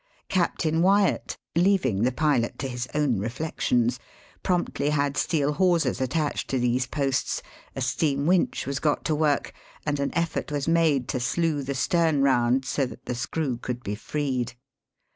Captain 0.29 0.81
Wyatt, 0.81 1.37
leaving 1.55 2.01
the 2.01 2.11
pilot 2.11 2.57
to 2.57 2.67
his 2.67 2.87
own 2.95 3.19
reflections, 3.19 3.99
promptly 4.41 4.89
had 4.89 5.15
steel 5.15 5.53
hawsers 5.53 6.01
attached 6.01 6.49
to 6.49 6.57
these 6.57 6.87
posts, 6.87 7.43
the 7.75 7.81
steam 7.81 8.25
winch 8.25 8.65
was 8.65 8.79
got 8.79 9.05
to 9.05 9.13
work, 9.13 9.53
and 9.85 9.99
an 9.99 10.09
efibrt 10.15 10.51
was 10.51 10.67
made 10.67 11.07
to 11.09 11.19
slew 11.19 11.61
the 11.61 11.75
stem 11.75 12.23
round 12.23 12.65
so 12.65 12.83
that 12.87 13.05
the 13.05 13.13
screw 13.13 13.57
could 13.59 13.83
be 13.83 13.93
freed. 13.93 14.53